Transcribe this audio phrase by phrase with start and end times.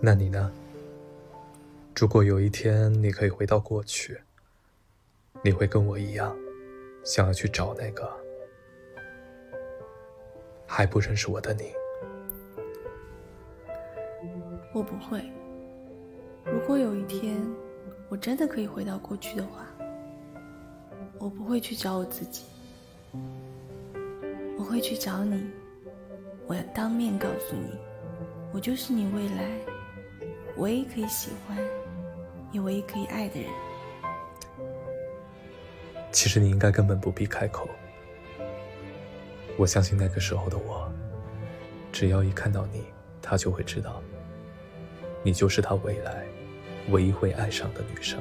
[0.00, 0.50] 那你呢？
[1.96, 4.18] 如果有一天你可以回到过去，
[5.42, 6.34] 你会跟我一样，
[7.04, 8.10] 想要去找那个
[10.66, 11.72] 还不认识我的你？
[14.72, 15.20] 我不会。
[16.44, 17.36] 如果有一天
[18.08, 19.66] 我真的可以回到过去的话，
[21.18, 22.44] 我不会去找我自己，
[24.56, 25.50] 我会去找你。
[26.50, 27.78] 我要当面告诉你，
[28.52, 29.48] 我就是你未来
[30.56, 31.56] 唯一可以喜欢，
[32.50, 33.48] 也唯一可以爱的人。
[36.10, 37.68] 其实你应该根本不必开口。
[39.56, 40.92] 我相信那个时候的我，
[41.92, 42.82] 只要一看到你，
[43.22, 44.02] 他就会知道。
[45.22, 46.26] 你就是他未来
[46.88, 48.20] 唯一会爱上的女生。